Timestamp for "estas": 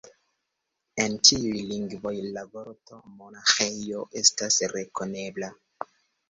4.23-4.59